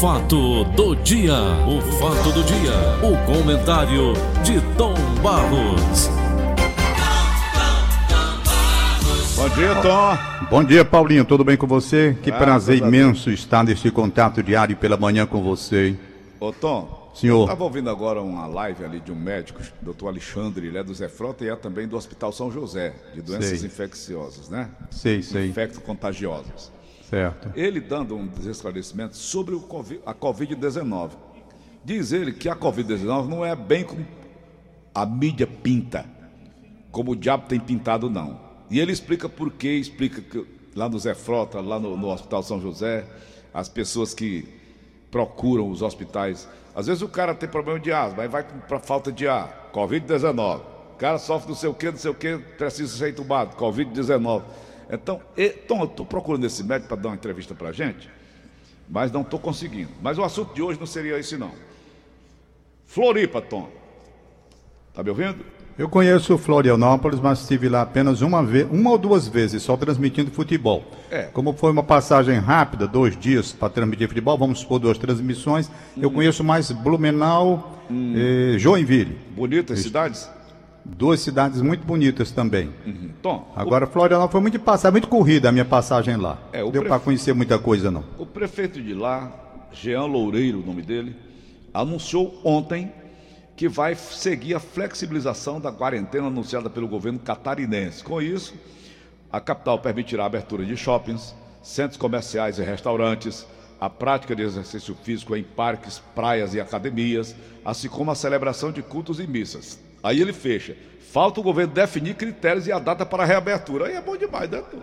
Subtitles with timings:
[0.00, 1.34] fato do dia,
[1.66, 4.12] o fato do dia, o comentário
[4.44, 6.08] de Tom Barros.
[9.34, 10.46] Bom dia, Tom.
[10.48, 11.24] Bom dia, Paulinho.
[11.24, 12.16] Tudo bem com você?
[12.22, 15.96] Que prazer imenso estar nesse contato diário pela manhã com você.
[16.38, 17.10] Ô, Tom.
[17.12, 17.42] Senhor.
[17.42, 21.08] Estava ouvindo agora uma live ali de um médico, doutor Alexandre, ele é do Zé
[21.08, 23.66] Frota e é também do Hospital São José, de doenças Sei.
[23.66, 24.68] infecciosas, né?
[24.92, 25.48] Sei, sei.
[25.48, 26.77] Infecto-contagiosas.
[27.08, 27.50] Certo.
[27.56, 29.54] Ele dando um esclarecimento sobre
[30.04, 31.12] a Covid-19.
[31.84, 34.06] Diz ele que a Covid-19 não é bem como
[34.94, 36.04] a mídia pinta,
[36.90, 38.38] como o diabo tem pintado, não.
[38.70, 42.42] E ele explica por quê, explica que lá no Zé Frota, lá no, no Hospital
[42.42, 43.06] São José,
[43.54, 44.46] as pessoas que
[45.10, 46.46] procuram os hospitais.
[46.74, 50.60] Às vezes o cara tem problema de asma, aí vai para falta de ar, Covid-19.
[50.92, 54.42] O cara sofre não sei o que, não sei o que, precisa ser entubado, Covid-19.
[54.90, 55.20] Então,
[55.66, 58.08] Tom, eu estou procurando esse médico para dar uma entrevista para a gente,
[58.88, 59.90] mas não estou conseguindo.
[60.02, 61.52] Mas o assunto de hoje não seria esse, não.
[62.86, 63.68] Floripa, Tom.
[64.94, 65.44] Tá me ouvindo?
[65.78, 70.28] Eu conheço Florianópolis, mas estive lá apenas uma vez, uma ou duas vezes, só transmitindo
[70.28, 70.82] futebol.
[71.08, 71.24] É.
[71.24, 75.70] Como foi uma passagem rápida, dois dias para transmitir futebol, vamos supor duas transmissões.
[75.96, 79.16] Eu conheço mais Blumenau e Joinville.
[79.36, 80.28] Bonitas cidades?
[80.88, 82.70] Duas cidades muito bonitas também.
[83.22, 86.38] Tom, Agora, Florianópolis foi muito passada, muito corrida a minha passagem lá.
[86.52, 88.02] É, o deu prefe- para conhecer muita coisa, não.
[88.18, 89.30] O prefeito de lá,
[89.72, 91.14] Jean Loureiro, o nome dele,
[91.74, 92.90] anunciou ontem
[93.54, 98.02] que vai seguir a flexibilização da quarentena anunciada pelo governo catarinense.
[98.02, 98.54] Com isso,
[99.30, 103.46] a capital permitirá a abertura de shoppings, centros comerciais e restaurantes,
[103.80, 108.82] a prática de exercício físico em parques, praias e academias, assim como a celebração de
[108.82, 109.78] cultos e missas.
[110.02, 110.76] Aí ele fecha.
[111.12, 113.86] Falta o governo definir critérios e a data para a reabertura.
[113.86, 114.62] Aí é bom demais, né?
[114.70, 114.80] Tom?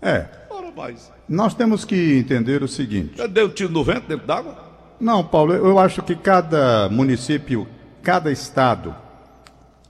[0.00, 1.10] É, Ora mais.
[1.28, 3.14] nós temos que entender o seguinte.
[3.16, 4.56] Já deu um tiro no vento dentro d'água?
[5.00, 7.66] Não, Paulo, eu acho que cada município,
[8.02, 8.94] cada estado,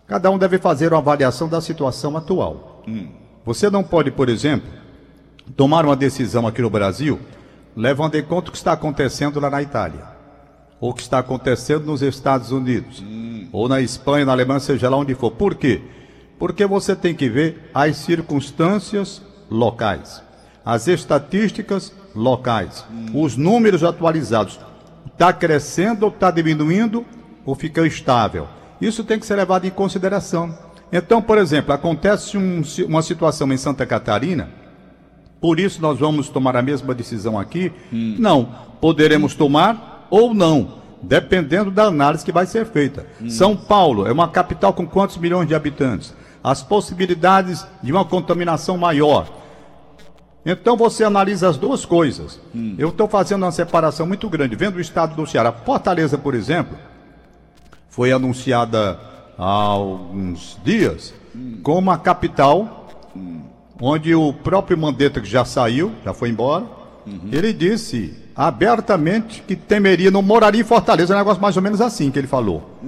[0.07, 2.83] cada um deve fazer uma avaliação da situação atual.
[3.45, 4.69] Você não pode, por exemplo,
[5.57, 7.19] tomar uma decisão aqui no Brasil
[7.77, 10.05] levando em conta o que está acontecendo lá na Itália,
[10.81, 13.03] ou o que está acontecendo nos Estados Unidos,
[13.53, 15.31] ou na Espanha, na Alemanha, seja lá onde for.
[15.31, 15.81] Por quê?
[16.39, 20.23] Porque você tem que ver as circunstâncias locais,
[20.65, 24.59] as estatísticas locais, os números atualizados.
[25.13, 27.05] Está crescendo ou está diminuindo
[27.45, 28.47] ou fica estável?
[28.81, 30.57] Isso tem que ser levado em consideração.
[30.93, 34.49] Então, por exemplo, acontece um- uma situação em Santa Catarina
[35.41, 37.71] por isso nós vamos tomar a mesma decisão aqui?
[37.93, 38.49] Não.
[38.81, 43.07] Poderemos tomar ou não, dependendo da análise que vai ser feita.
[43.29, 46.15] São Paulo é uma capital com quantos milhões de habitantes?
[46.43, 49.29] As possibilidades de uma contaminação maior.
[50.45, 52.41] Então você analisa as duas coisas.
[52.79, 54.57] Eu estou fazendo uma separação muito grande.
[54.57, 55.53] Vendo o estado do Ceará.
[55.53, 56.77] Fortaleza, por exemplo,
[57.89, 58.99] foi anunciada
[59.37, 61.13] há alguns dias
[61.63, 62.87] como a capital
[63.81, 66.65] onde o próprio Mandetta, que já saiu, já foi embora,
[67.31, 71.81] ele disse abertamente que temeria, não moraria em Fortaleza, é um negócio mais ou menos
[71.81, 72.79] assim que ele falou,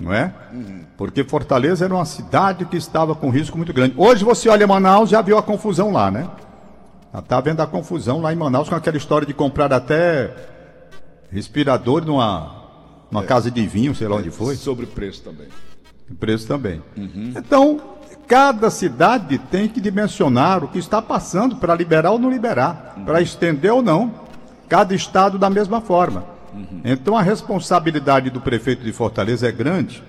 [0.00, 0.32] não é?
[0.96, 3.92] Porque Fortaleza era uma cidade que estava com risco muito grande.
[3.96, 6.28] Hoje você olha Manaus, já viu a confusão lá, né?
[7.12, 10.32] Já está vendo a confusão lá em Manaus com aquela história de comprar até
[11.28, 12.62] respirador numa,
[13.10, 14.54] numa casa de vinho, sei lá onde foi.
[14.54, 15.48] Sobre preço também.
[16.20, 16.80] Preço também.
[17.36, 17.80] Então,
[18.28, 23.20] cada cidade tem que dimensionar o que está passando para liberar ou não liberar, para
[23.20, 24.29] estender ou não.
[24.70, 26.24] Cada estado da mesma forma.
[26.84, 30.00] Então, a responsabilidade do prefeito de Fortaleza é grande,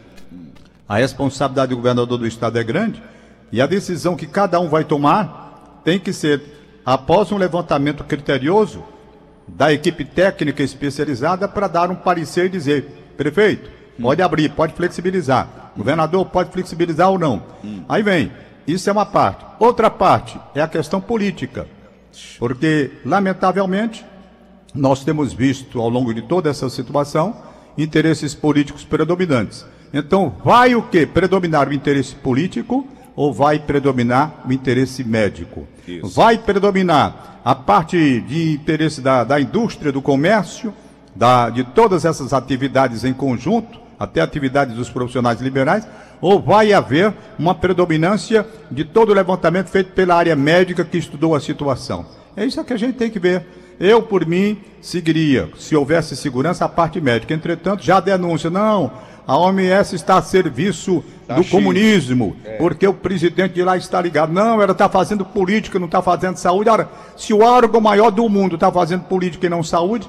[0.88, 3.02] a responsabilidade do governador do estado é grande,
[3.52, 6.42] e a decisão que cada um vai tomar tem que ser,
[6.86, 8.84] após um levantamento criterioso
[9.48, 13.68] da equipe técnica especializada, para dar um parecer e dizer: prefeito,
[14.00, 17.42] pode abrir, pode flexibilizar, governador, pode flexibilizar ou não.
[17.90, 18.32] Aí vem,
[18.68, 19.44] isso é uma parte.
[19.60, 21.68] Outra parte é a questão política,
[22.38, 24.06] porque, lamentavelmente,
[24.74, 27.36] nós temos visto ao longo de toda essa situação
[27.78, 29.66] interesses políticos predominantes.
[29.94, 31.06] Então, vai o que?
[31.06, 35.68] Predominar o interesse político ou vai predominar o interesse médico?
[35.88, 36.08] Isso.
[36.08, 40.74] Vai predominar a parte de interesse da, da indústria, do comércio,
[41.16, 45.88] da, de todas essas atividades em conjunto, até atividades dos profissionais liberais,
[46.22, 51.36] ou vai haver uma predominância de todo o levantamento feito pela área médica que estudou
[51.36, 52.06] a situação?
[52.36, 53.46] É isso que a gente tem que ver.
[53.82, 57.34] Eu, por mim, seguiria, se houvesse segurança, a parte médica.
[57.34, 58.92] Entretanto, já denúncia, não,
[59.26, 61.58] a OMS está a serviço Da do China.
[61.58, 64.32] comunismo, porque o presidente de lá está ligado.
[64.32, 66.70] Não, ela está fazendo política, não está fazendo saúde.
[66.70, 70.08] Ora, se o órgão maior do mundo está fazendo política e não saúde,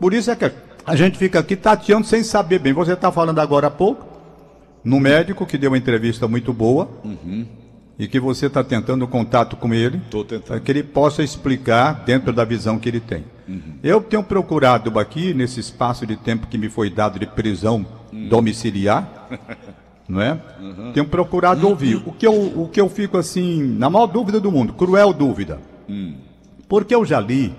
[0.00, 0.50] Por isso é que
[0.86, 2.72] a gente fica aqui tateando sem saber bem.
[2.72, 4.06] Você está falando agora há pouco,
[4.82, 6.88] no médico que deu uma entrevista muito boa,
[8.00, 10.00] e que você está tentando contato com ele,
[10.46, 13.24] para que ele possa explicar dentro da visão que ele tem.
[13.82, 19.28] Eu tenho procurado aqui, nesse espaço de tempo que me foi dado de prisão domiciliar,
[20.08, 20.40] não é?
[20.94, 21.96] Tenho procurado ouvir.
[22.06, 25.58] O que, eu, o que eu fico assim, na maior dúvida do mundo, cruel dúvida.
[26.66, 27.52] Porque eu já li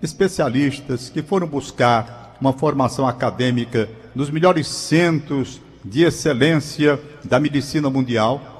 [0.00, 8.51] especialistas que foram buscar uma formação acadêmica nos melhores centros de excelência da medicina mundial.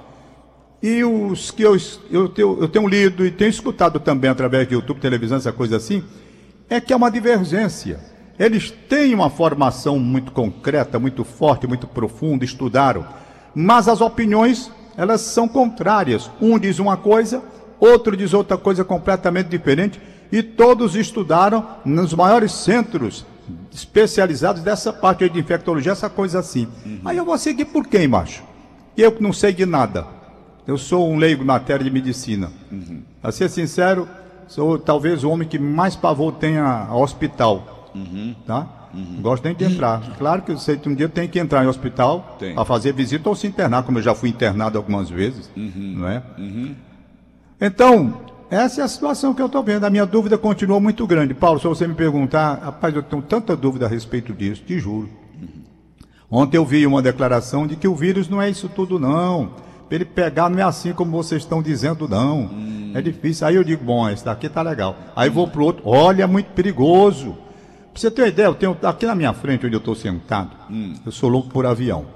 [0.82, 1.76] E os que eu,
[2.10, 5.76] eu, tenho, eu tenho lido e tenho escutado também através de YouTube, televisão, essa coisa
[5.76, 6.02] assim,
[6.68, 8.00] é que é uma divergência.
[8.36, 13.06] Eles têm uma formação muito concreta, muito forte, muito profunda, estudaram,
[13.54, 16.28] mas as opiniões, elas são contrárias.
[16.40, 17.42] Um diz uma coisa,
[17.78, 20.00] outro diz outra coisa completamente diferente,
[20.32, 23.24] e todos estudaram nos maiores centros
[23.70, 26.66] especializados dessa parte de infectologia, essa coisa assim.
[27.04, 28.42] Aí eu vou seguir por quem, macho?
[28.96, 30.21] Eu que não sei de nada.
[30.66, 32.50] Eu sou um leigo em matéria de medicina.
[33.22, 34.08] A ser sincero,
[34.46, 37.90] sou talvez o homem que mais pavor tenha a hospital.
[38.46, 38.68] Tá?
[38.94, 40.00] Não gosto nem de entrar.
[40.18, 43.28] Claro que eu sei que um dia tem que entrar em hospital para fazer visita
[43.28, 45.50] ou se internar, como eu já fui internado algumas vezes.
[45.56, 46.22] Não é?
[47.60, 48.20] Então,
[48.50, 49.84] essa é a situação que eu estou vendo.
[49.84, 51.32] A minha dúvida continua muito grande.
[51.34, 55.08] Paulo, se você me perguntar, rapaz, eu tenho tanta dúvida a respeito disso, te juro.
[56.30, 59.50] Ontem eu vi uma declaração de que o vírus não é isso tudo, não.
[59.94, 62.50] Ele pegar não é assim como vocês estão dizendo, não.
[62.94, 63.46] É difícil.
[63.46, 64.96] Aí eu digo, bom, esse daqui tá legal.
[65.14, 67.36] Aí vou pro outro, olha, é muito perigoso.
[67.92, 70.50] Pra você ter uma ideia, eu tenho aqui na minha frente, onde eu estou sentado,
[71.04, 72.06] eu sou louco por avião.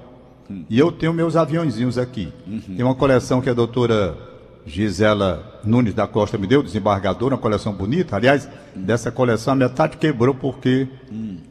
[0.69, 2.31] E eu tenho meus aviãozinhos aqui.
[2.75, 4.17] Tem uma coleção que a doutora
[4.65, 8.15] Gisela Nunes da Costa me deu, desembargadora, uma coleção bonita.
[8.15, 10.87] Aliás, dessa coleção a metade quebrou porque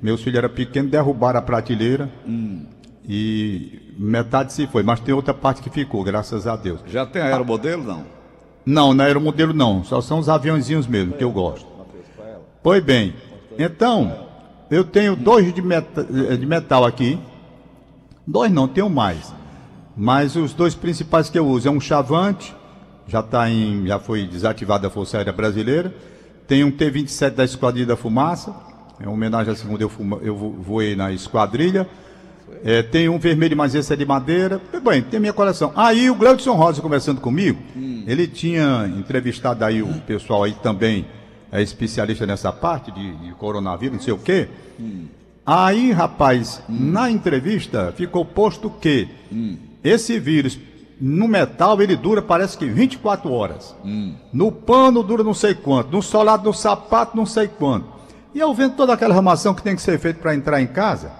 [0.02, 2.10] meus filhos eram pequenos, derrubaram a prateleira
[3.08, 4.82] e metade se foi.
[4.82, 6.80] Mas tem outra parte que ficou, graças a Deus.
[6.86, 8.04] Já tem aeromodelo, não?
[8.64, 11.66] Não, não era o modelo não, só são os aviãozinhos mesmo que eu gosto.
[12.62, 13.14] Pois bem,
[13.56, 14.26] então,
[14.68, 17.16] eu tenho dois de, meta- de metal aqui.
[18.26, 19.32] Dois não, tenho mais.
[19.96, 22.52] Mas os dois principais que eu uso é um Chavante,
[23.06, 25.94] já tá em, já foi desativada a Força Aérea Brasileira.
[26.48, 28.52] Tem um T-27 da Esquadrilha da Fumaça,
[28.98, 31.88] é uma homenagem a segunda eu, fuma- eu vo- voei na esquadrilha.
[32.68, 34.60] É, tem um vermelho, mas esse é de madeira.
[34.82, 35.72] Bem, tem minha coleção.
[35.76, 37.56] Aí o Gleudson Rosa conversando comigo,
[38.08, 41.06] ele tinha entrevistado aí o pessoal aí também,
[41.52, 44.48] é especialista nessa parte de, de coronavírus, não sei o quê.
[45.46, 49.06] Aí, rapaz, na entrevista ficou posto que
[49.84, 50.58] esse vírus
[51.00, 53.76] no metal ele dura parece que 24 horas.
[54.32, 57.86] No pano dura não sei quanto, no solado no sapato não sei quanto.
[58.34, 61.12] E eu vendo toda aquela armação que tem que ser feita para entrar em casa.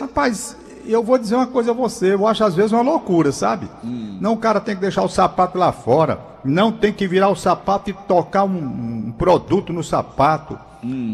[0.00, 0.56] Rapaz,
[0.86, 3.68] eu vou dizer uma coisa a você, eu acho às vezes uma loucura, sabe?
[4.20, 7.36] Não, o cara tem que deixar o sapato lá fora, não tem que virar o
[7.36, 10.58] sapato e tocar um, um produto no sapato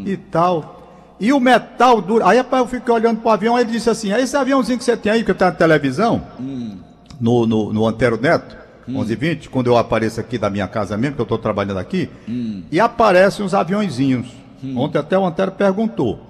[0.06, 0.74] e tal.
[1.18, 2.28] E o metal dura.
[2.28, 4.84] Aí rapaz, eu fiquei olhando pro avião, aí ele disse assim: "Ah, esse aviãozinho que
[4.84, 6.22] você tem aí, que tá na televisão,
[7.20, 8.54] no, no, no Antero Neto,
[8.86, 12.08] 1120, quando eu apareço aqui da minha casa mesmo, que eu estou trabalhando aqui,
[12.70, 14.28] e aparecem uns aviãozinhos.
[14.76, 16.20] Ontem até o Antero perguntou.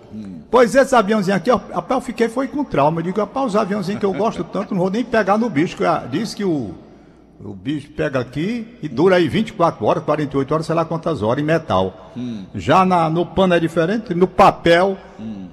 [0.50, 3.00] Pois esses aviãozinhos aqui, ó, rapaz, eu fiquei foi com trauma.
[3.00, 5.76] Eu digo, rapaz, os aviãozinhos que eu gosto tanto, não vou nem pegar no bicho.
[5.84, 6.74] ah, Diz que o,
[7.44, 11.42] o bicho pega aqui e dura aí 24 horas, 48 horas, sei lá quantas horas,
[11.42, 12.12] em metal.
[12.54, 14.96] Já na, no pano é diferente, no papel.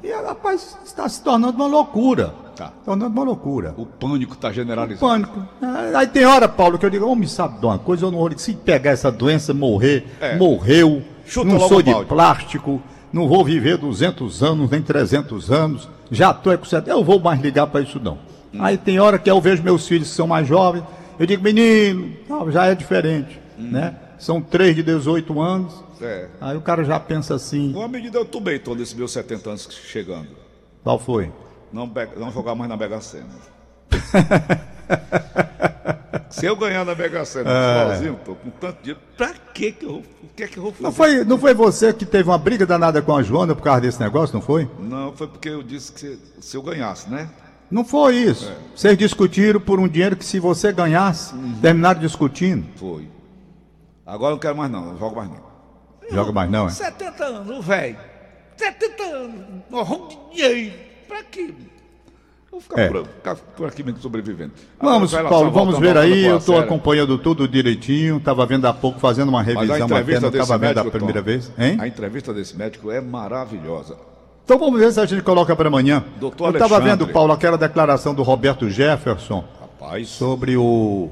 [0.04, 2.34] E, rapaz, está se tornando uma loucura.
[2.56, 2.72] Tá.
[2.86, 3.74] Tornando uma loucura.
[3.78, 5.00] O pânico está generalizado.
[5.12, 5.44] Pânico.
[5.60, 8.20] Ah, Aí tem hora, Paulo, que eu digo, homem, sabe de uma coisa, eu não
[8.20, 10.38] vou, se pegar essa doença, morrer, É.
[10.38, 12.08] morreu, Chuta não sou o de balde.
[12.08, 12.80] plástico,
[13.14, 17.40] não vou viver 200 anos, nem 300 anos, já estou com 70, eu vou mais
[17.40, 18.18] ligar para isso não.
[18.60, 20.84] Aí tem hora que eu vejo meus filhos que são mais jovens,
[21.20, 22.12] eu digo, menino,
[22.52, 23.70] já é diferente, Hum.
[23.72, 23.96] né?
[24.18, 26.28] São três de 18 anos, É.
[26.42, 29.68] aí o cara já pensa assim, Uma medida eu tomei todo esses meus 70 anos
[29.86, 30.28] chegando.
[30.84, 31.32] qual foi?
[31.72, 33.26] Não, não jogar mais na Mega Sena.
[36.30, 37.50] Se eu ganhar na Mega Sena
[37.92, 40.64] sozinho, tô com tanto dinheiro, pra que que eu, vou- o que é que eu
[40.64, 40.84] vou fazer?
[40.84, 43.82] Não foi, não foi você que teve uma briga danada com a Joana por causa
[43.82, 44.68] desse negócio, não foi?
[44.80, 47.30] Não, foi porque eu disse que se, se eu ganhasse, né?
[47.70, 48.52] Não foi isso.
[48.76, 52.66] Vocês discutiram por um dinheiro que se você ganhasse, terminaram discutindo.
[52.78, 53.08] Foi.
[54.06, 55.54] Agora eu não quero mais não, não jogo mais não.
[56.12, 56.70] Joga mais não, é?
[56.70, 57.98] 70 anos, velho.
[58.58, 60.74] 70 anos, morrão de dinheiro.
[61.08, 61.54] Pra quê?
[62.54, 62.88] Vou ficar, É.
[62.88, 64.52] por, ficar por aqui mesmo sobrevivendo.
[64.80, 66.24] Vamos, Agora, Paulo, relação, vamos ver aí.
[66.24, 68.18] Eu estou acompanhando tudo direitinho.
[68.18, 71.52] Estava vendo há pouco, fazendo uma revisão até, não estava vendo a primeira Tom, vez.
[71.58, 71.78] Hein?
[71.80, 73.98] A entrevista desse médico é maravilhosa.
[74.46, 76.04] Então vamos ver se a gente coloca para amanhã.
[76.20, 81.10] Doutor Eu estava vendo, Paulo, aquela declaração do Roberto Jefferson Rapaz, sobre o,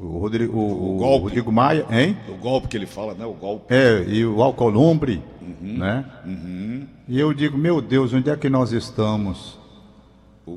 [0.00, 1.24] o, Rodrigo, o, O o golpe.
[1.26, 2.16] Rodrigo Maia, hein?
[2.28, 3.24] o golpe que ele fala, né?
[3.24, 3.72] O golpe.
[3.72, 5.22] É, e o Alcolumbre,
[5.60, 6.04] né?
[7.06, 9.61] E eu digo, meu Deus, onde é que nós estamos?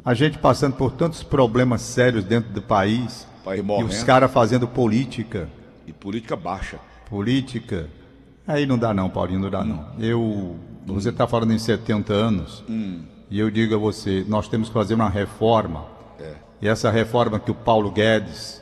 [0.03, 3.27] A gente passando por tantos problemas sérios dentro do país.
[3.43, 5.47] País E os caras fazendo política.
[5.85, 6.79] E política baixa.
[7.09, 7.89] Política.
[8.47, 9.87] Aí não dá não, Paulinho, não dá não.
[9.99, 10.55] Eu.
[10.85, 12.63] Você está falando em 70 anos.
[13.29, 15.85] E eu digo a você, nós temos que fazer uma reforma.
[16.61, 18.61] E essa reforma que o Paulo Guedes,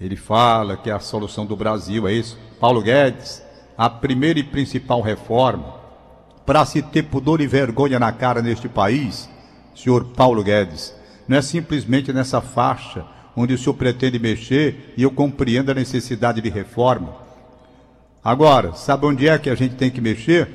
[0.00, 2.38] ele fala que é a solução do Brasil, é isso?
[2.60, 3.42] Paulo Guedes,
[3.76, 5.74] a primeira e principal reforma
[6.44, 9.28] para se ter pudor e vergonha na cara neste país,
[9.76, 10.94] senhor Paulo Guedes,
[11.28, 13.04] não é simplesmente nessa faixa
[13.36, 17.14] onde o senhor pretende mexer e eu compreendo a necessidade de reforma.
[18.24, 20.48] Agora, sabe onde é que a gente tem que mexer?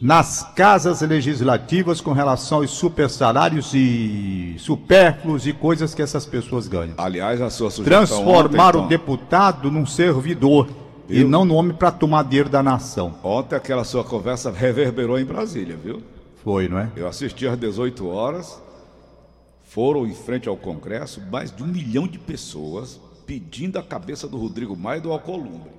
[0.00, 6.68] Nas casas legislativas com relação aos super salários e supérfluos e coisas que essas pessoas
[6.68, 6.94] ganham.
[6.96, 10.68] Aliás, a sua sugestão Transformar ontem, o deputado num servidor
[11.08, 13.16] e não no homem para tomar dinheiro da nação.
[13.24, 16.00] Ontem aquela sua conversa reverberou em Brasília, viu?
[16.42, 16.90] Foi, não é?
[16.96, 18.60] Eu assisti às 18 horas,
[19.64, 24.38] foram em frente ao Congresso mais de um milhão de pessoas pedindo a cabeça do
[24.38, 25.70] Rodrigo Maia e do Alcolumbre.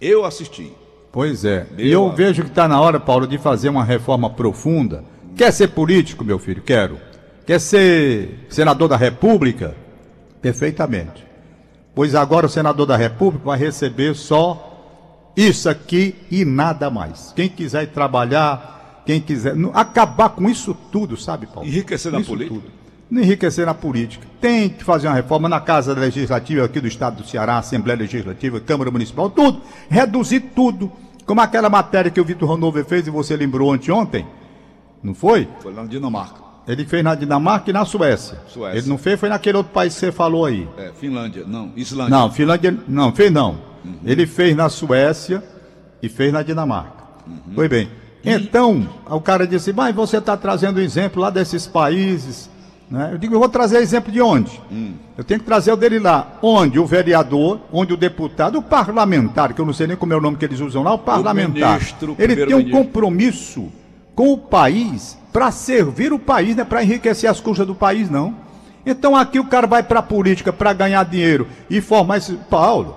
[0.00, 0.72] Eu assisti.
[1.12, 1.66] Pois é.
[1.76, 2.16] Meu e eu amigo.
[2.16, 5.04] vejo que está na hora, Paulo, de fazer uma reforma profunda.
[5.36, 6.62] Quer ser político, meu filho?
[6.62, 6.98] Quero.
[7.46, 9.74] Quer ser senador da República?
[10.40, 11.24] Perfeitamente.
[11.94, 17.32] Pois agora o senador da República vai receber só isso aqui e nada mais.
[17.36, 18.75] Quem quiser trabalhar,
[19.06, 19.54] quem quiser.
[19.72, 21.66] Acabar com isso tudo, sabe, Paulo?
[21.66, 22.54] Enriquecer na Isso política.
[22.56, 22.72] tudo.
[23.08, 24.26] Não enriquecer na política.
[24.40, 28.58] Tem que fazer uma reforma na Casa Legislativa aqui do Estado do Ceará, Assembleia Legislativa,
[28.58, 29.62] Câmara Municipal, tudo.
[29.88, 30.90] Reduzir tudo.
[31.24, 34.26] Como aquela matéria que o Vitor Hanover fez e você lembrou anteontem.
[35.02, 35.48] Não foi?
[35.60, 36.40] Foi lá na Dinamarca.
[36.66, 38.38] Ele fez na Dinamarca e na Suécia.
[38.48, 38.76] Suécia.
[38.76, 40.68] Ele não fez, foi naquele outro país que você falou aí.
[40.76, 41.44] É, Finlândia.
[41.46, 42.10] Não, Islândia.
[42.10, 43.58] Não, Finlândia, não, fez não.
[44.04, 45.44] Ele fez na Suécia
[46.02, 47.04] e fez na Dinamarca.
[47.54, 47.88] Foi bem.
[48.24, 52.50] Então, o cara disse, mas você está trazendo exemplo lá desses países.
[52.90, 53.10] Né?
[53.12, 54.60] Eu digo, eu vou trazer exemplo de onde?
[55.16, 56.38] Eu tenho que trazer o dele lá.
[56.42, 60.16] Onde o vereador, onde o deputado, o parlamentar, que eu não sei nem como é
[60.16, 61.74] o nome que eles usam lá, o parlamentar.
[61.74, 62.84] ministro, o ele tem um primeiro-ministro.
[62.84, 63.72] compromisso
[64.14, 68.08] com o país para servir o país, não é para enriquecer as custas do país,
[68.08, 68.34] não.
[68.84, 72.34] Então aqui o cara vai para a política para ganhar dinheiro e formar esse.
[72.48, 72.96] Paulo,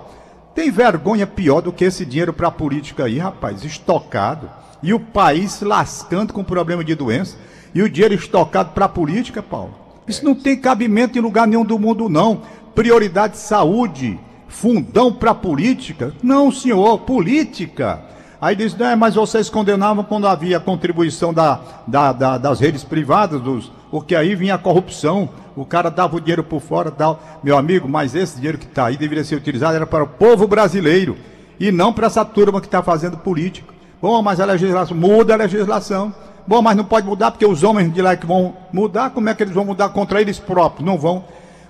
[0.54, 4.48] tem vergonha pior do que esse dinheiro para a política aí, rapaz, estocado.
[4.82, 7.36] E o país se lascando com problema de doença.
[7.74, 9.74] E o dinheiro estocado para a política, Paulo.
[10.08, 12.42] Isso não tem cabimento em lugar nenhum do mundo, não.
[12.74, 14.18] Prioridade saúde,
[14.48, 16.12] fundão para política.
[16.22, 18.00] Não, senhor, política.
[18.40, 23.40] Aí diz, né, mas vocês condenavam quando havia contribuição da, da- da- das redes privadas,
[23.40, 27.20] dos, porque aí vinha a corrupção, o cara dava o dinheiro por fora tal.
[27.44, 30.48] Meu amigo, mas esse dinheiro que está aí deveria ser utilizado era para o povo
[30.48, 31.18] brasileiro
[31.58, 33.74] e não para essa turma que está fazendo política.
[34.00, 36.14] Bom, mas a legislação, muda a legislação.
[36.46, 39.34] Bom, mas não pode mudar porque os homens de lá que vão mudar, como é
[39.34, 40.84] que eles vão mudar contra eles próprios?
[40.84, 41.24] Não vão.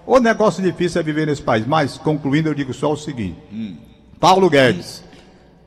[0.06, 1.66] O negócio difícil é viver nesse país.
[1.66, 3.36] Mas, concluindo, eu digo só o seguinte.
[4.18, 5.02] Paulo Guedes,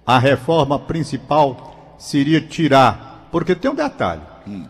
[0.06, 4.22] a reforma principal seria tirar, porque tem um detalhe.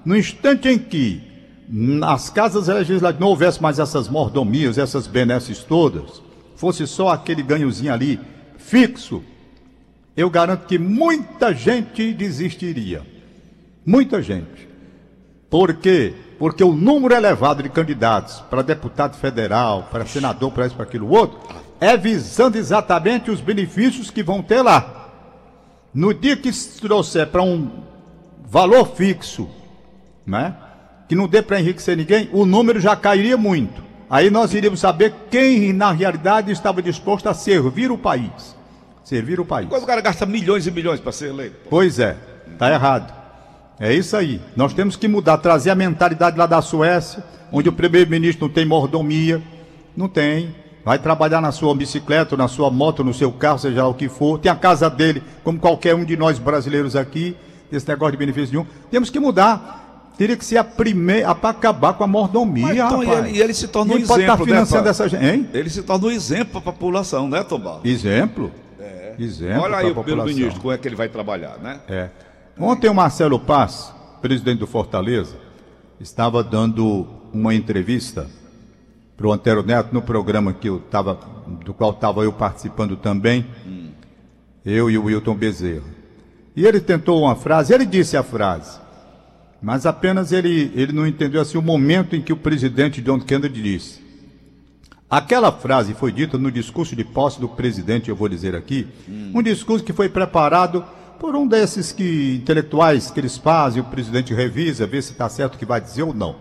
[0.06, 1.22] No instante em que
[1.68, 6.22] nas casas legislativas não houvesse mais essas mordomias, essas benesses todas,
[6.56, 8.20] fosse só aquele ganhozinho ali
[8.58, 9.24] fixo,
[10.16, 13.02] eu garanto que muita gente desistiria.
[13.86, 14.68] Muita gente.
[15.50, 16.14] Por quê?
[16.40, 21.10] Porque o número elevado de candidatos para deputado federal, para senador, para isso, para aquilo
[21.10, 21.40] outro,
[21.80, 25.12] é visando exatamente os benefícios que vão ter lá.
[25.94, 27.84] No dia que se trouxer para um
[28.46, 29.50] valor fixo,
[30.26, 30.56] né?
[31.08, 33.84] Que não dê para enriquecer ninguém, o número já cairia muito.
[34.10, 38.56] Aí nós iríamos saber quem, na realidade, estava disposto a servir o país.
[39.04, 39.68] Servir o país.
[39.70, 41.56] Quando o cara gasta milhões e milhões para ser eleito.
[41.64, 41.70] pô.
[41.72, 42.16] Pois é,
[42.58, 43.14] tá errado.
[43.80, 44.40] É isso aí.
[44.56, 48.66] Nós temos que mudar, trazer a mentalidade lá da Suécia, onde o primeiro-ministro não tem
[48.66, 49.42] mordomia.
[49.96, 50.56] Não tem.
[50.86, 54.08] Vai trabalhar na sua bicicleta, na sua moto, no seu carro, seja lá o que
[54.10, 54.38] for.
[54.40, 57.36] Tem a casa dele, como qualquer um de nós brasileiros aqui.
[57.72, 58.66] Esse negócio de benefício nenhum.
[58.92, 60.12] Temos que mudar.
[60.18, 63.26] Teria que ser a primeira para acabar com a mordomia, Mas, Tom, e rapaz.
[63.26, 64.92] ele- e ele se torna um Quem pode estar exemplo, né, financiando pai?
[64.92, 65.50] essa gente, hein?
[65.54, 67.80] Ele se torna um exemplo para a população, né, Tomás?
[67.84, 68.52] Exemplo.
[69.20, 71.80] Exemplo Olha aí o primeiro-ministro, como é que ele vai trabalhar, né?
[71.88, 72.10] É.
[72.60, 75.36] Ontem o Marcelo Paz, presidente do Fortaleza,
[76.00, 78.28] estava dando uma entrevista
[79.18, 81.20] para o Antero Neto no programa que eu tava,
[81.64, 83.46] do qual estava eu participando também,
[84.66, 85.84] eu e o Wilton Bezerra.
[86.56, 88.80] E ele tentou uma frase, ele disse a frase:
[89.62, 93.62] Mas apenas ele, ele não entendeu assim o momento em que o presidente John Kennedy
[93.62, 94.03] disse.
[95.10, 98.88] Aquela frase foi dita no discurso de posse do presidente, eu vou dizer aqui,
[99.34, 100.84] um discurso que foi preparado
[101.20, 105.56] por um desses que intelectuais que eles fazem, o presidente revisa, vê se está certo
[105.56, 106.36] o que vai dizer ou não,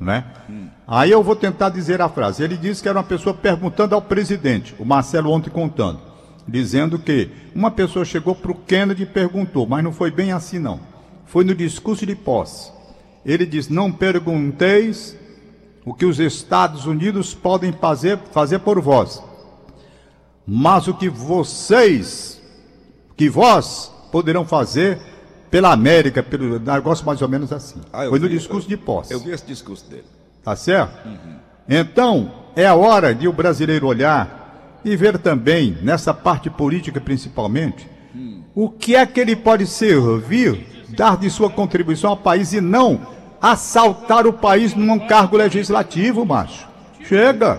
[0.00, 0.24] né?
[0.86, 2.42] Aí eu vou tentar dizer a frase.
[2.42, 6.00] Ele disse que era uma pessoa perguntando ao presidente, o Marcelo ontem contando,
[6.46, 10.58] dizendo que uma pessoa chegou para o Kennedy e perguntou, mas não foi bem assim
[10.58, 10.80] não.
[11.24, 12.70] Foi no discurso de posse.
[13.24, 15.16] Ele disse: Não pergunteis
[15.84, 19.22] o que os Estados Unidos podem fazer, fazer por vós,
[20.46, 22.40] mas o que vocês,
[23.16, 25.00] que vós poderão fazer
[25.50, 27.80] pela América, pelo negócio mais ou menos assim.
[27.92, 29.12] Ah, eu Foi no vi, discurso de posse.
[29.12, 30.04] Eu vi esse discurso dele.
[30.42, 31.08] Tá certo?
[31.68, 37.88] Então, é a hora de o brasileiro olhar e ver também, nessa parte política principalmente,
[38.54, 43.00] o que é que ele pode servir, dar de sua contribuição ao país e não
[43.42, 46.68] assaltar o país num cargo legislativo, macho.
[47.00, 47.58] Chega.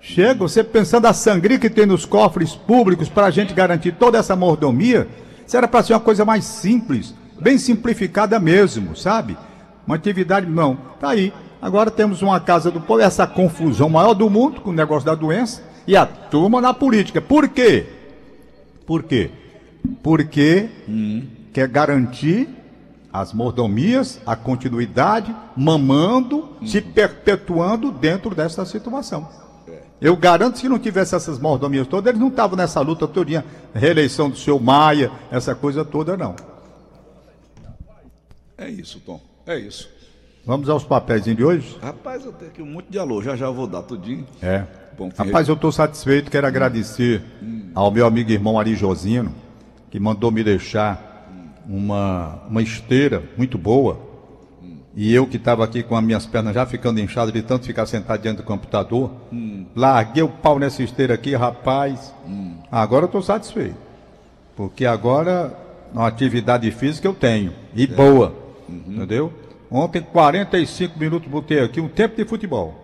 [0.00, 4.18] Chega, você pensando a sangria que tem nos cofres públicos para a gente garantir toda
[4.18, 5.08] essa mordomia,
[5.44, 9.36] isso era para ser uma coisa mais simples, bem simplificada mesmo, sabe?
[9.84, 10.76] Uma atividade, não.
[11.00, 11.32] Tá aí.
[11.60, 15.14] Agora temos uma casa do povo, essa confusão maior do mundo com o negócio da
[15.14, 17.20] doença e a turma na política.
[17.20, 17.86] Por quê?
[18.86, 19.30] Por quê?
[20.02, 20.68] Porque
[21.52, 22.48] quer garantir
[23.14, 29.28] as mordomias, a continuidade, mamando, se perpetuando dentro dessa situação.
[30.00, 33.44] Eu garanto que se não tivesse essas mordomias todas, eles não estavam nessa luta todinha,
[33.72, 36.34] reeleição do seu Maia, essa coisa toda não.
[38.58, 39.20] É isso, Tom.
[39.46, 39.88] É isso.
[40.44, 41.78] Vamos aos papéis de hoje?
[41.80, 43.22] Rapaz, eu tenho aqui um monte de alô.
[43.22, 44.26] Já já vou dar tudinho.
[44.42, 44.64] É.
[44.98, 47.22] Bom, Rapaz, eu estou satisfeito, quero agradecer
[47.74, 49.32] ao meu amigo e irmão Ari Josino,
[49.88, 51.13] que mandou me deixar
[51.68, 53.98] uma, uma esteira muito boa.
[54.96, 57.84] E eu que estava aqui com as minhas pernas já ficando inchadas de tanto ficar
[57.86, 59.10] sentado diante do computador,
[59.74, 62.14] larguei o pau nessa esteira aqui, rapaz.
[62.70, 63.76] Agora eu estou satisfeito.
[64.56, 65.56] Porque agora
[65.92, 67.52] é uma atividade física eu tenho.
[67.74, 68.34] E boa.
[68.68, 69.32] Entendeu?
[69.70, 72.74] Ontem, 45 minutos, botei aqui um tempo de futebol.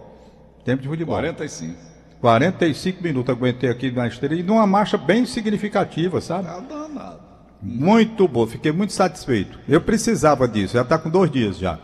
[0.64, 1.14] Tempo de futebol.
[1.14, 1.90] 45.
[2.20, 6.46] 45 minutos aguentei aqui na esteira e numa marcha bem significativa, sabe?
[6.46, 7.29] Tá danado.
[7.62, 9.58] Muito boa, fiquei muito satisfeito.
[9.68, 11.78] Eu precisava disso, já está com dois dias já.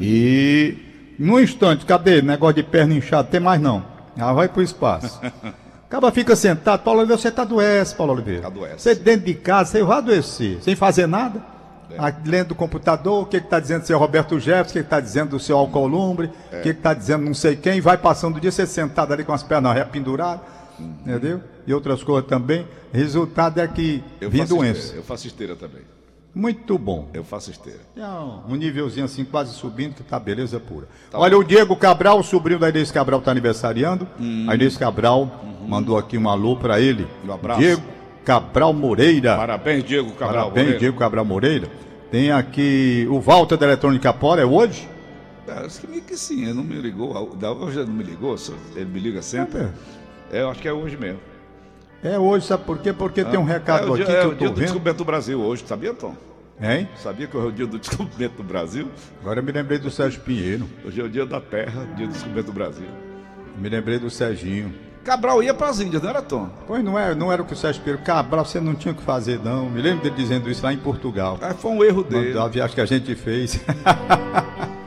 [0.00, 0.76] E
[1.18, 2.20] num instante, cadê?
[2.20, 3.84] Negócio de perna inchada, tem mais não.
[4.16, 5.20] Ela vai pro espaço.
[5.88, 8.46] Acaba fica sentado, Paulo Oliveira, você tá adoece, Paulo Oliveira.
[8.46, 8.74] Adoece.
[8.78, 11.40] Você dentro de casa, você vai adoecer, sem fazer nada.
[11.96, 15.00] Ah, Lendo do computador, o que está dizendo do seu Roberto Jefferson, o que está
[15.00, 18.52] dizendo do seu Alcolumbre, o que está dizendo não sei quem, vai passando o dia,
[18.52, 20.42] você sentado ali com as pernas rependuradas,
[20.78, 21.40] entendeu?
[21.68, 22.66] E outras coisas também.
[22.90, 24.78] Resultado é que Eu vem faço doença.
[24.80, 24.98] esteira.
[24.98, 25.82] Eu faço esteira também.
[26.34, 27.10] Muito bom.
[27.12, 27.80] Eu faço esteira.
[27.94, 28.02] É
[28.50, 30.88] um nívelzinho assim, quase subindo, que tá beleza pura.
[31.12, 34.08] Olha, o Diego Cabral, o sobrinho da Inês Cabral, tá aniversariando.
[34.48, 35.30] A Inês Cabral
[35.66, 37.06] mandou aqui um alô para ele.
[37.26, 37.60] Um abraço.
[37.60, 37.82] Diego
[38.24, 39.36] Cabral Moreira.
[39.36, 40.44] Parabéns, Diego Cabral.
[40.44, 40.78] Parabéns, Moreira.
[40.78, 41.68] Diego Cabral Moreira.
[42.10, 44.88] Tem aqui o Walter da Eletrônica Polo, é hoje?
[45.46, 47.36] É, acho que meio que sim, ele não me ligou.
[47.36, 48.36] Da hoje ele não me ligou,
[48.74, 49.68] ele me liga sempre.
[50.32, 51.20] É, eu acho que é hoje mesmo.
[52.02, 52.92] É hoje, sabe por quê?
[52.92, 54.54] Porque tem um recado é o dia, aqui é que o eu dia tô do
[54.54, 54.64] vendo.
[54.64, 56.14] descoberto do Brasil hoje, sabia, Tom?
[56.60, 56.88] Hein?
[56.96, 58.88] Sabia que hoje é o dia do descoberto do Brasil?
[59.20, 60.68] Agora eu me lembrei do Sérgio Pinheiro.
[60.84, 62.86] Hoje é o dia da Terra, dia do descoberto do Brasil.
[63.56, 64.72] Me lembrei do Serginho.
[65.02, 66.50] Cabral ia para as Índias, não era, Tom?
[66.66, 68.02] Pois não era, não era o que o Sérgio Pinheiro.
[68.04, 69.68] Cabral, você não tinha o que fazer, não.
[69.68, 71.38] Me lembro dele dizendo isso lá em Portugal.
[71.40, 72.34] Ah, foi um erro dele.
[72.34, 73.58] Da viagem que a gente fez.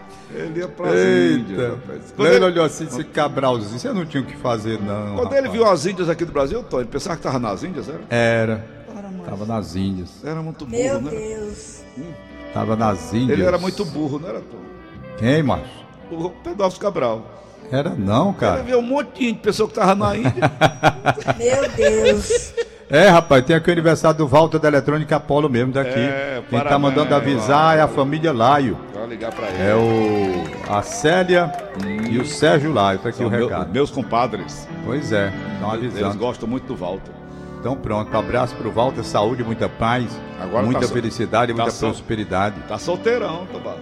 [0.41, 1.69] Ele ia as Índias, Eita.
[1.75, 2.13] rapaz.
[2.15, 5.15] Quando ele olhou assim, esse Cabralzinho, você não tinha o que fazer, não.
[5.15, 5.51] Quando ele rapaz.
[5.53, 8.01] viu as Índias aqui do Brasil, Tom, ele pensava que estava nas Índias, era?
[8.09, 8.65] Era.
[9.25, 10.09] Tava nas Índias.
[10.23, 11.11] Era muito burro, Meu né?
[11.11, 11.81] Deus.
[12.53, 13.29] Tava nas Índias.
[13.37, 14.57] Ele era muito burro, não era, Tom?
[15.17, 15.85] Quem, macho?
[16.11, 17.41] O Pedófilo Cabral.
[17.71, 18.63] Era não, Ele cara.
[18.63, 20.51] viu um monte de pessoa que estava na Índia.
[21.37, 22.53] Meu Deus.
[22.91, 25.97] É, rapaz, tem aqui o aniversário do Walter da Eletrônica Apolo mesmo daqui.
[25.97, 28.77] É, Quem tá mandando avisar é a família Laio.
[28.93, 29.61] Vai ligar para ele.
[29.63, 30.71] É o.
[30.73, 31.51] A Célia
[32.09, 32.99] e o Sérgio Laio.
[32.99, 33.71] Tá aqui São o meu- recado.
[33.71, 34.67] meus compadres.
[34.85, 36.17] Pois é, estão Eles avisando.
[36.17, 37.11] gostam muito do Walter.
[37.59, 40.05] Então pronto, abraço pro Walter, saúde, muita paz,
[40.41, 42.55] Agora muita tá felicidade, tá muita so- prosperidade.
[42.67, 43.79] Tá solteirão, Tomás.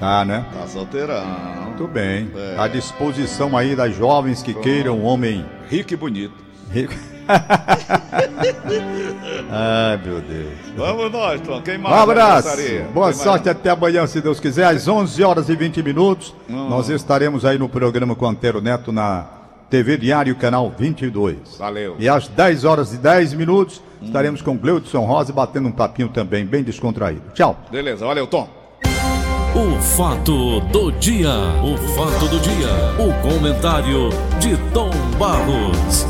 [0.00, 0.44] Tá, né?
[0.52, 1.24] Tá solteirão.
[1.66, 2.30] Muito bem.
[2.36, 2.56] É.
[2.58, 6.34] À disposição aí das jovens que queiram um homem Rico e bonito.
[6.72, 6.92] rico.
[9.52, 10.48] Ai, meu Deus.
[10.76, 11.60] Vamos nós, Tom.
[11.62, 12.02] Quem Um mais?
[12.02, 12.48] abraço.
[12.48, 12.82] aniversaria?
[12.92, 13.16] Boa Quem mais?
[13.16, 14.66] sorte até amanhã, se Deus quiser.
[14.66, 16.68] Às 11 horas e 20 minutos, Hum.
[16.68, 19.24] nós estaremos aí no programa com Antero Neto na
[19.68, 21.38] TV Diário, canal 22.
[21.58, 21.96] Valeu.
[21.98, 26.44] E às 10 horas e 10 minutos, estaremos com Gleudson Rosa batendo um papinho também
[26.44, 27.22] bem descontraído.
[27.34, 27.58] Tchau.
[27.70, 28.48] Beleza, valeu, Tom.
[29.52, 31.28] O fato do dia,
[31.62, 36.06] o fato do dia, o comentário de Tom Barros.